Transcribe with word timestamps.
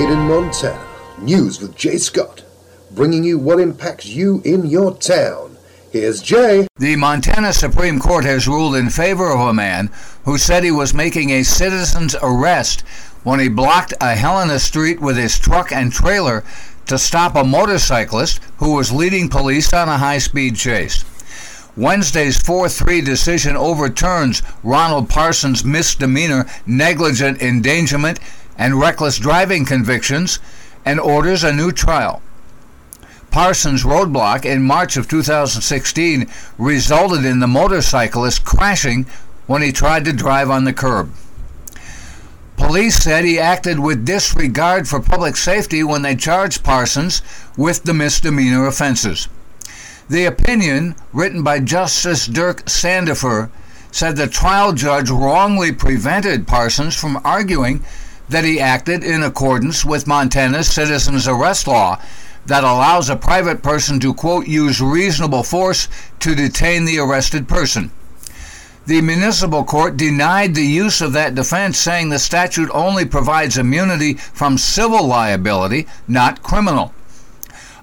Made 0.00 0.12
in 0.12 0.28
Montana. 0.28 0.82
News 1.18 1.60
with 1.60 1.76
Jay 1.76 1.98
Scott. 1.98 2.42
Bringing 2.92 3.22
you 3.22 3.38
what 3.38 3.60
impacts 3.60 4.06
you 4.06 4.40
in 4.46 4.64
your 4.64 4.96
town. 4.96 5.58
Here's 5.92 6.22
Jay. 6.22 6.66
The 6.78 6.96
Montana 6.96 7.52
Supreme 7.52 8.00
Court 8.00 8.24
has 8.24 8.48
ruled 8.48 8.76
in 8.76 8.88
favor 8.88 9.30
of 9.30 9.40
a 9.40 9.52
man 9.52 9.90
who 10.24 10.38
said 10.38 10.64
he 10.64 10.70
was 10.70 10.94
making 10.94 11.28
a 11.28 11.42
citizen's 11.42 12.16
arrest 12.22 12.80
when 13.24 13.40
he 13.40 13.50
blocked 13.50 13.92
a 14.00 14.14
Helena 14.14 14.58
street 14.58 15.02
with 15.02 15.18
his 15.18 15.38
truck 15.38 15.70
and 15.70 15.92
trailer 15.92 16.44
to 16.86 16.96
stop 16.96 17.36
a 17.36 17.44
motorcyclist 17.44 18.42
who 18.56 18.76
was 18.76 18.90
leading 18.90 19.28
police 19.28 19.74
on 19.74 19.90
a 19.90 19.98
high 19.98 20.16
speed 20.16 20.56
chase. 20.56 21.04
Wednesday's 21.76 22.40
4 22.40 22.70
3 22.70 23.02
decision 23.02 23.54
overturns 23.54 24.42
Ronald 24.62 25.10
Parsons' 25.10 25.64
misdemeanor, 25.64 26.46
negligent 26.66 27.42
endangerment, 27.42 28.18
and 28.60 28.78
reckless 28.78 29.18
driving 29.18 29.64
convictions 29.64 30.38
and 30.84 31.00
orders 31.00 31.42
a 31.42 31.52
new 31.52 31.72
trial. 31.72 32.20
Parsons' 33.30 33.84
roadblock 33.84 34.44
in 34.44 34.62
March 34.62 34.98
of 34.98 35.08
2016 35.08 36.30
resulted 36.58 37.24
in 37.24 37.40
the 37.40 37.46
motorcyclist 37.46 38.44
crashing 38.44 39.06
when 39.46 39.62
he 39.62 39.72
tried 39.72 40.04
to 40.04 40.12
drive 40.12 40.50
on 40.50 40.64
the 40.64 40.74
curb. 40.74 41.10
Police 42.58 43.02
said 43.02 43.24
he 43.24 43.38
acted 43.38 43.78
with 43.80 44.04
disregard 44.04 44.86
for 44.86 45.00
public 45.00 45.38
safety 45.38 45.82
when 45.82 46.02
they 46.02 46.14
charged 46.14 46.62
Parsons 46.62 47.22
with 47.56 47.84
the 47.84 47.94
misdemeanor 47.94 48.66
offenses. 48.66 49.28
The 50.10 50.26
opinion, 50.26 50.96
written 51.14 51.42
by 51.42 51.60
Justice 51.60 52.26
Dirk 52.26 52.66
Sandefur, 52.66 53.50
said 53.90 54.16
the 54.16 54.26
trial 54.26 54.74
judge 54.74 55.08
wrongly 55.08 55.72
prevented 55.72 56.46
Parsons 56.46 56.94
from 56.94 57.22
arguing 57.24 57.82
that 58.30 58.44
he 58.44 58.60
acted 58.60 59.04
in 59.04 59.22
accordance 59.22 59.84
with 59.84 60.06
Montana's 60.06 60.72
citizens 60.72 61.28
arrest 61.28 61.66
law 61.66 62.00
that 62.46 62.64
allows 62.64 63.10
a 63.10 63.16
private 63.16 63.62
person 63.62 64.00
to, 64.00 64.14
quote, 64.14 64.46
use 64.46 64.80
reasonable 64.80 65.42
force 65.42 65.88
to 66.20 66.34
detain 66.34 66.84
the 66.84 66.98
arrested 66.98 67.48
person. 67.48 67.90
The 68.86 69.02
municipal 69.02 69.64
court 69.64 69.96
denied 69.96 70.54
the 70.54 70.64
use 70.64 71.00
of 71.00 71.12
that 71.12 71.34
defense, 71.34 71.78
saying 71.78 72.08
the 72.08 72.18
statute 72.18 72.70
only 72.72 73.04
provides 73.04 73.58
immunity 73.58 74.14
from 74.14 74.58
civil 74.58 75.06
liability, 75.06 75.86
not 76.08 76.42
criminal. 76.42 76.94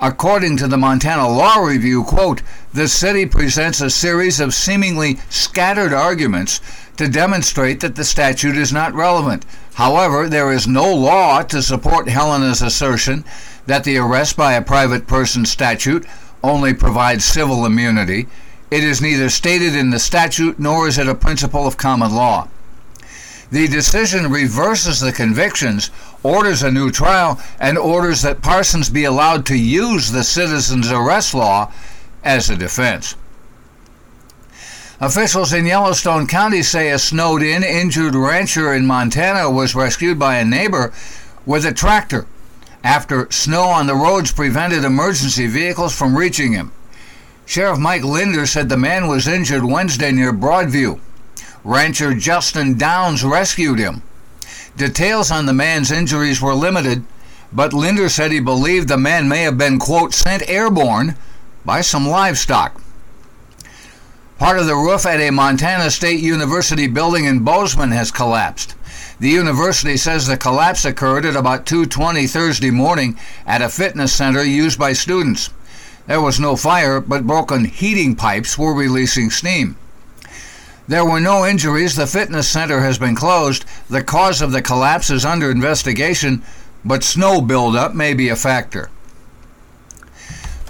According 0.00 0.56
to 0.58 0.68
the 0.68 0.76
Montana 0.76 1.28
Law 1.28 1.58
Review, 1.58 2.04
quote, 2.04 2.42
the 2.74 2.88
city 2.88 3.24
presents 3.24 3.80
a 3.80 3.88
series 3.88 4.40
of 4.40 4.52
seemingly 4.52 5.16
scattered 5.30 5.92
arguments 5.92 6.60
to 6.96 7.06
demonstrate 7.06 7.78
that 7.78 7.94
the 7.94 8.04
statute 8.04 8.56
is 8.56 8.72
not 8.72 8.92
relevant. 8.92 9.46
However, 9.74 10.28
there 10.28 10.52
is 10.52 10.66
no 10.66 10.92
law 10.92 11.42
to 11.42 11.62
support 11.62 12.08
Helena's 12.08 12.62
assertion 12.62 13.24
that 13.66 13.84
the 13.84 13.96
arrest 13.96 14.36
by 14.36 14.54
a 14.54 14.62
private 14.62 15.06
person 15.06 15.44
statute 15.44 16.04
only 16.42 16.74
provides 16.74 17.24
civil 17.24 17.64
immunity. 17.64 18.26
It 18.72 18.82
is 18.82 19.00
neither 19.00 19.28
stated 19.28 19.76
in 19.76 19.90
the 19.90 20.00
statute 20.00 20.58
nor 20.58 20.88
is 20.88 20.98
it 20.98 21.06
a 21.06 21.14
principle 21.14 21.68
of 21.68 21.76
common 21.76 22.12
law. 22.12 22.48
The 23.52 23.68
decision 23.68 24.32
reverses 24.32 24.98
the 24.98 25.12
convictions, 25.12 25.92
orders 26.24 26.64
a 26.64 26.72
new 26.72 26.90
trial, 26.90 27.40
and 27.60 27.78
orders 27.78 28.22
that 28.22 28.42
Parsons 28.42 28.90
be 28.90 29.04
allowed 29.04 29.46
to 29.46 29.56
use 29.56 30.10
the 30.10 30.24
citizen's 30.24 30.90
arrest 30.90 31.34
law 31.34 31.70
as 32.24 32.50
a 32.50 32.56
defense. 32.56 33.14
Officials 35.00 35.52
in 35.52 35.66
Yellowstone 35.66 36.26
County 36.26 36.62
say 36.62 36.90
a 36.90 36.98
snowed 36.98 37.42
in, 37.42 37.62
injured 37.62 38.14
rancher 38.14 38.72
in 38.72 38.86
Montana 38.86 39.50
was 39.50 39.74
rescued 39.74 40.18
by 40.18 40.36
a 40.36 40.44
neighbor 40.44 40.92
with 41.44 41.66
a 41.66 41.72
tractor 41.72 42.26
after 42.82 43.30
snow 43.30 43.64
on 43.64 43.86
the 43.86 43.94
roads 43.94 44.32
prevented 44.32 44.84
emergency 44.84 45.46
vehicles 45.46 45.96
from 45.96 46.16
reaching 46.16 46.52
him. 46.52 46.72
Sheriff 47.46 47.78
Mike 47.78 48.04
Linder 48.04 48.46
said 48.46 48.68
the 48.68 48.76
man 48.76 49.08
was 49.08 49.26
injured 49.26 49.64
Wednesday 49.64 50.12
near 50.12 50.32
Broadview. 50.32 51.00
Rancher 51.64 52.14
Justin 52.14 52.78
Downs 52.78 53.24
rescued 53.24 53.78
him. 53.78 54.02
Details 54.76 55.30
on 55.30 55.46
the 55.46 55.52
man's 55.52 55.90
injuries 55.90 56.40
were 56.40 56.54
limited, 56.54 57.04
but 57.52 57.72
Linder 57.72 58.08
said 58.08 58.32
he 58.32 58.40
believed 58.40 58.88
the 58.88 58.96
man 58.98 59.28
may 59.28 59.42
have 59.42 59.56
been, 59.56 59.78
quote, 59.78 60.12
sent 60.12 60.48
airborne 60.48 61.16
by 61.64 61.80
some 61.80 62.06
livestock. 62.06 62.80
Part 64.38 64.58
of 64.58 64.66
the 64.66 64.74
roof 64.74 65.06
at 65.06 65.20
a 65.20 65.30
Montana 65.30 65.90
State 65.90 66.20
University 66.20 66.86
building 66.86 67.24
in 67.24 67.44
Bozeman 67.44 67.92
has 67.92 68.10
collapsed. 68.10 68.74
The 69.20 69.30
university 69.30 69.96
says 69.96 70.26
the 70.26 70.36
collapse 70.36 70.84
occurred 70.84 71.24
at 71.24 71.36
about 71.36 71.66
2:20 71.66 72.26
Thursday 72.26 72.70
morning 72.70 73.16
at 73.46 73.62
a 73.62 73.68
fitness 73.68 74.12
center 74.12 74.42
used 74.42 74.78
by 74.78 74.92
students. 74.92 75.50
There 76.06 76.20
was 76.20 76.38
no 76.38 76.56
fire, 76.56 77.00
but 77.00 77.26
broken 77.26 77.64
heating 77.64 78.16
pipes 78.16 78.58
were 78.58 78.74
releasing 78.74 79.30
steam. 79.30 79.76
There 80.86 81.04
were 81.04 81.20
no 81.20 81.46
injuries. 81.46 81.94
The 81.94 82.06
fitness 82.06 82.46
center 82.46 82.80
has 82.80 82.98
been 82.98 83.14
closed. 83.14 83.64
The 83.88 84.02
cause 84.02 84.42
of 84.42 84.52
the 84.52 84.60
collapse 84.60 85.08
is 85.08 85.24
under 85.24 85.50
investigation, 85.50 86.42
but 86.84 87.02
snow 87.02 87.40
buildup 87.40 87.94
may 87.94 88.12
be 88.12 88.28
a 88.28 88.36
factor. 88.36 88.90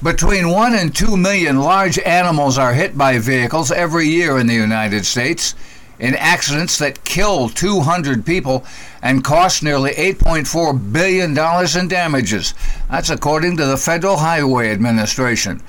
Between 0.05 0.51
1 0.51 0.75
and 0.75 0.95
2 0.95 1.17
million 1.17 1.61
large 1.61 1.99
animals 2.01 2.59
are 2.59 2.75
hit 2.75 2.99
by 2.99 3.19
vehicles 3.19 3.73
every 3.73 4.07
year 4.07 4.37
in 4.37 4.47
the 4.47 4.53
United 4.53 5.07
States 5.07 5.55
in 5.99 6.15
accidents 6.17 6.77
that 6.77 7.05
kill 7.05 7.49
200 7.49 8.27
people 8.27 8.67
and 9.01 9.25
cost 9.25 9.63
nearly 9.63 9.93
$8.4 9.93 10.93
billion 10.93 11.31
in 11.31 11.89
damages. 11.89 12.53
That's 12.91 13.09
according 13.09 13.57
to 13.57 13.65
the 13.65 13.79
Federal 13.79 14.19
Highway 14.19 14.73
Administration. 14.73 15.63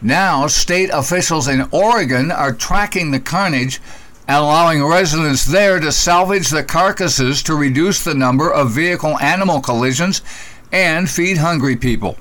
Now, 0.00 0.46
state 0.46 0.90
officials 0.92 1.48
in 1.48 1.68
Oregon 1.72 2.30
are 2.30 2.52
tracking 2.52 3.10
the 3.10 3.18
carnage 3.18 3.80
allowing 4.28 4.84
residents 4.84 5.44
there 5.44 5.80
to 5.80 5.90
salvage 5.90 6.50
the 6.50 6.62
carcasses 6.62 7.42
to 7.42 7.56
reduce 7.56 8.04
the 8.04 8.14
number 8.14 8.52
of 8.52 8.70
vehicle 8.70 9.18
animal 9.18 9.60
collisions 9.60 10.22
and 10.70 11.10
feed 11.10 11.38
hungry 11.38 11.74
people. 11.74 12.16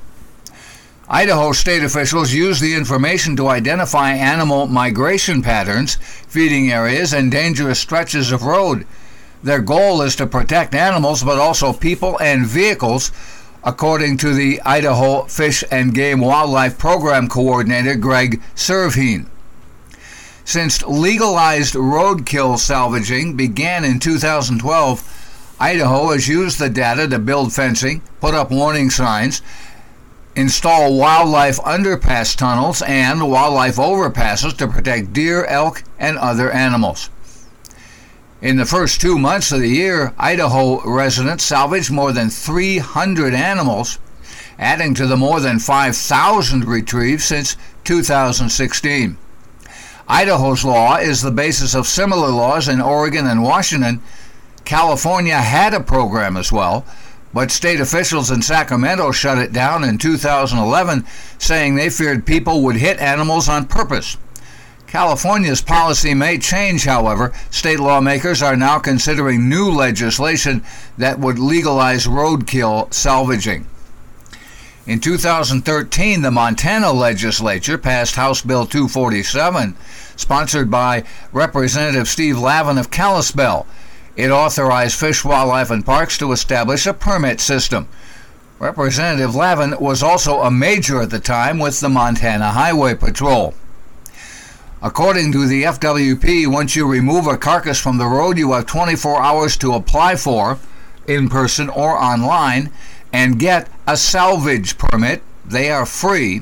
Idaho 1.12 1.54
state 1.54 1.84
officials 1.84 2.34
use 2.34 2.60
the 2.60 2.76
information 2.76 3.36
to 3.38 3.48
identify 3.48 4.12
animal 4.12 4.68
migration 4.68 5.42
patterns, 5.42 5.96
feeding 6.28 6.72
areas, 6.72 7.14
and 7.14 7.32
dangerous 7.32 7.80
stretches 7.80 8.32
of 8.32 8.44
road. 8.44 8.86
Their 9.42 9.60
goal 9.60 10.04
is 10.04 10.16
to 10.18 10.28
protect 10.28 10.76
animals, 10.76 11.24
but 11.24 11.40
also 11.40 11.74
people 11.74 12.20
and 12.20 12.46
vehicles 12.46 13.12
according 13.64 14.18
to 14.18 14.34
the 14.34 14.62
Idaho 14.62 15.24
Fish 15.24 15.64
and 15.72 15.96
Game 15.96 16.20
Wildlife 16.20 16.78
Program 16.78 17.28
Coordinator 17.28 17.96
Greg 17.96 18.40
Servheen. 18.56 19.26
Since 20.46 20.84
legalized 20.84 21.74
roadkill 21.74 22.60
salvaging 22.60 23.36
began 23.36 23.84
in 23.84 24.00
2012, 24.00 25.56
Idaho 25.60 26.12
has 26.12 26.28
used 26.28 26.60
the 26.60 26.70
data 26.70 27.08
to 27.08 27.18
build 27.20 27.52
fencing, 27.52 28.02
put 28.22 28.36
up 28.36 28.52
warning 28.52 28.90
signs, 28.92 29.42
install 30.36 30.98
wildlife 30.98 31.58
underpass 31.60 32.36
tunnels 32.36 32.82
and 32.84 33.30
wildlife 33.30 33.76
overpasses 33.76 34.56
to 34.58 34.68
protect 34.68 35.14
deer, 35.14 35.46
elk, 35.46 35.84
and 35.98 36.18
other 36.18 36.52
animals. 36.52 37.10
In 38.42 38.56
the 38.56 38.66
first 38.66 39.02
two 39.02 39.20
months 39.20 39.52
of 39.52 39.60
the 39.60 39.68
year, 39.68 40.14
Idaho 40.18 40.82
residents 40.90 41.44
salvaged 41.44 41.92
more 41.92 42.14
than 42.14 42.30
300 42.30 43.34
animals, 43.34 44.00
adding 44.58 44.94
to 44.94 45.08
the 45.08 45.18
more 45.18 45.42
than 45.42 45.60
5,000 45.60 46.64
retrieved 46.64 47.22
since 47.22 47.58
2016. 47.84 49.18
Idaho's 50.08 50.64
law 50.64 50.96
is 50.96 51.22
the 51.22 51.32
basis 51.32 51.76
of 51.76 51.86
similar 51.86 52.30
laws 52.30 52.70
in 52.70 52.80
Oregon 52.80 53.28
and 53.28 53.44
Washington. 53.44 54.02
California 54.64 55.38
had 55.38 55.74
a 55.74 55.82
program 55.82 56.38
as 56.38 56.52
well, 56.52 56.86
but 57.34 57.52
state 57.52 57.80
officials 57.80 58.32
in 58.32 58.42
Sacramento 58.42 59.12
shut 59.12 59.38
it 59.38 59.54
down 59.54 59.84
in 59.84 59.98
2011, 59.98 61.06
saying 61.38 61.76
they 61.76 61.90
feared 61.90 62.26
people 62.26 62.62
would 62.62 62.78
hit 62.78 63.00
animals 63.00 63.48
on 63.48 63.68
purpose. 63.68 64.18
California's 64.88 65.62
policy 65.62 66.16
may 66.16 66.40
change, 66.40 66.86
however. 66.86 67.32
State 67.52 67.80
lawmakers 67.80 68.42
are 68.42 68.56
now 68.56 68.80
considering 68.80 69.48
new 69.48 69.70
legislation 69.70 70.64
that 70.98 71.20
would 71.20 71.38
legalize 71.38 72.08
roadkill 72.08 72.92
salvaging. 72.92 73.68
In 74.88 75.00
2013, 75.00 76.24
the 76.24 76.32
Montana 76.32 76.92
legislature 76.92 77.78
passed 77.78 78.16
House 78.16 78.42
Bill 78.42 78.66
247, 78.66 79.76
sponsored 80.16 80.72
by 80.72 81.04
Representative 81.32 82.08
Steve 82.08 82.40
Lavin 82.40 82.80
of 82.80 82.90
Kalispell. 82.90 83.68
It 84.20 84.32
authorized 84.32 85.00
Fish, 85.00 85.24
Wildlife, 85.24 85.70
and 85.70 85.86
Parks 85.86 86.18
to 86.18 86.34
establish 86.34 86.86
a 86.86 86.94
permit 86.94 87.40
system. 87.40 87.88
Representative 88.60 89.34
Lavin 89.34 89.80
was 89.80 90.04
also 90.04 90.42
a 90.42 90.52
major 90.52 91.02
at 91.02 91.10
the 91.10 91.22
time 91.22 91.58
with 91.58 91.80
the 91.80 91.88
Montana 91.88 92.52
Highway 92.52 92.96
Patrol. 92.96 93.54
According 94.82 95.32
to 95.32 95.48
the 95.48 95.64
FWP, 95.64 96.48
once 96.52 96.76
you 96.76 96.86
remove 96.86 97.28
a 97.28 97.38
carcass 97.38 97.80
from 97.80 97.98
the 97.98 98.08
road, 98.08 98.38
you 98.38 98.52
have 98.52 98.66
24 98.66 99.22
hours 99.22 99.56
to 99.56 99.72
apply 99.72 100.18
for, 100.18 100.60
in 101.08 101.30
person 101.30 101.70
or 101.70 101.98
online, 101.98 102.74
and 103.14 103.40
get 103.40 103.70
a 103.88 103.96
salvage 103.96 104.78
permit. 104.78 105.24
They 105.46 105.72
are 105.72 105.86
free. 105.86 106.42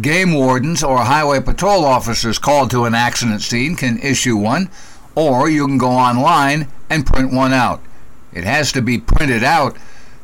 Game 0.00 0.32
wardens 0.32 0.82
or 0.82 1.00
highway 1.00 1.40
patrol 1.40 1.84
officers 1.84 2.38
called 2.38 2.70
to 2.70 2.86
an 2.86 2.94
accident 2.94 3.42
scene 3.42 3.76
can 3.76 3.98
issue 3.98 4.38
one, 4.38 4.70
or 5.16 5.48
you 5.48 5.66
can 5.66 5.78
go 5.78 5.90
online 5.90 6.68
and 6.88 7.04
print 7.04 7.32
one 7.32 7.52
out. 7.52 7.82
It 8.32 8.44
has 8.44 8.70
to 8.72 8.82
be 8.82 8.98
printed 8.98 9.42
out. 9.42 9.76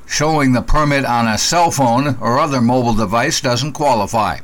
Showing 0.06 0.52
the 0.52 0.62
permit 0.62 1.06
on 1.06 1.26
a 1.26 1.38
cell 1.38 1.70
phone 1.70 2.18
or 2.20 2.38
other 2.38 2.60
mobile 2.60 2.94
device 2.94 3.40
doesn't 3.40 3.72
qualify. 3.72 4.40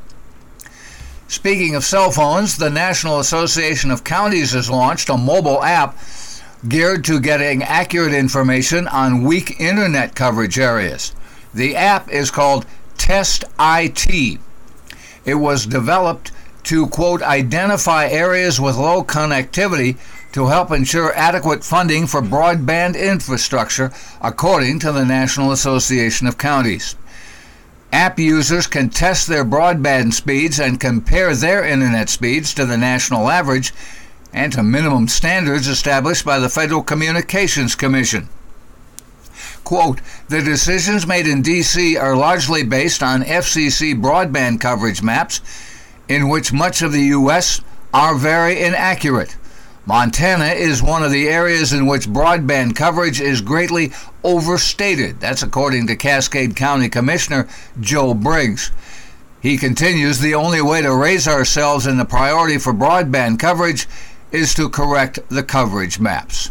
Speaking 1.28 1.74
of 1.74 1.84
cell 1.84 2.10
phones, 2.10 2.56
the 2.56 2.70
National 2.70 3.20
Association 3.20 3.90
of 3.90 4.02
Counties 4.02 4.52
has 4.52 4.70
launched 4.70 5.10
a 5.10 5.18
mobile 5.18 5.62
app 5.62 5.98
geared 6.66 7.04
to 7.04 7.20
getting 7.20 7.62
accurate 7.62 8.14
information 8.14 8.88
on 8.88 9.22
weak 9.22 9.60
internet 9.60 10.14
coverage 10.14 10.58
areas. 10.58 11.14
The 11.52 11.76
app 11.76 12.10
is 12.10 12.30
called 12.30 12.64
Test 12.96 13.44
IT. 13.60 14.40
It 15.26 15.34
was 15.34 15.66
developed 15.66 16.32
to, 16.64 16.86
quote, 16.86 17.22
identify 17.22 18.06
areas 18.06 18.58
with 18.58 18.76
low 18.76 19.04
connectivity 19.04 19.98
to 20.32 20.46
help 20.46 20.70
ensure 20.70 21.14
adequate 21.14 21.64
funding 21.64 22.06
for 22.06 22.20
broadband 22.20 23.00
infrastructure, 23.00 23.92
according 24.20 24.78
to 24.80 24.92
the 24.92 25.04
National 25.04 25.52
Association 25.52 26.26
of 26.26 26.38
Counties. 26.38 26.96
App 27.92 28.18
users 28.18 28.66
can 28.66 28.90
test 28.90 29.26
their 29.26 29.44
broadband 29.44 30.12
speeds 30.12 30.60
and 30.60 30.78
compare 30.78 31.34
their 31.34 31.64
internet 31.64 32.10
speeds 32.10 32.52
to 32.54 32.66
the 32.66 32.76
national 32.76 33.30
average 33.30 33.72
and 34.32 34.52
to 34.52 34.62
minimum 34.62 35.08
standards 35.08 35.66
established 35.66 36.24
by 36.24 36.38
the 36.38 36.50
Federal 36.50 36.82
Communications 36.82 37.74
Commission. 37.74 38.28
Quote, 39.64 40.00
the 40.28 40.42
decisions 40.42 41.06
made 41.06 41.26
in 41.26 41.42
D.C. 41.42 41.96
are 41.96 42.16
largely 42.16 42.62
based 42.62 43.02
on 43.02 43.22
FCC 43.22 43.98
broadband 44.00 44.60
coverage 44.60 45.02
maps, 45.02 45.40
in 46.08 46.28
which 46.28 46.52
much 46.52 46.82
of 46.82 46.92
the 46.92 47.02
U.S. 47.02 47.60
are 47.92 48.14
very 48.14 48.62
inaccurate. 48.62 49.36
Montana 49.88 50.48
is 50.48 50.82
one 50.82 51.02
of 51.02 51.10
the 51.10 51.30
areas 51.30 51.72
in 51.72 51.86
which 51.86 52.10
broadband 52.10 52.76
coverage 52.76 53.22
is 53.22 53.40
greatly 53.40 53.90
overstated. 54.22 55.18
That's 55.18 55.42
according 55.42 55.86
to 55.86 55.96
Cascade 55.96 56.54
County 56.54 56.90
Commissioner 56.90 57.48
Joe 57.80 58.12
Briggs. 58.12 58.70
He 59.40 59.56
continues 59.56 60.18
the 60.18 60.34
only 60.34 60.60
way 60.60 60.82
to 60.82 60.94
raise 60.94 61.26
ourselves 61.26 61.86
in 61.86 61.96
the 61.96 62.04
priority 62.04 62.58
for 62.58 62.74
broadband 62.74 63.38
coverage 63.38 63.88
is 64.30 64.52
to 64.56 64.68
correct 64.68 65.20
the 65.30 65.42
coverage 65.42 65.98
maps. 65.98 66.50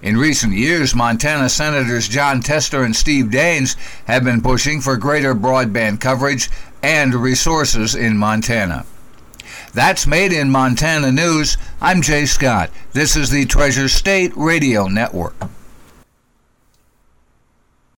In 0.00 0.16
recent 0.16 0.54
years, 0.54 0.94
Montana 0.94 1.50
Senators 1.50 2.08
Jon 2.08 2.40
Tester 2.40 2.82
and 2.82 2.96
Steve 2.96 3.26
Daines 3.26 3.76
have 4.06 4.24
been 4.24 4.40
pushing 4.40 4.80
for 4.80 4.96
greater 4.96 5.34
broadband 5.34 6.00
coverage 6.00 6.48
and 6.82 7.14
resources 7.14 7.94
in 7.94 8.16
Montana. 8.16 8.86
That's 9.74 10.06
Made 10.06 10.32
in 10.32 10.50
Montana 10.50 11.12
News. 11.12 11.58
I'm 11.80 12.00
Jay 12.00 12.24
Scott. 12.24 12.70
This 12.92 13.16
is 13.16 13.30
the 13.30 13.44
Treasure 13.44 13.88
State 13.88 14.32
Radio 14.34 14.86
Network. 14.86 15.34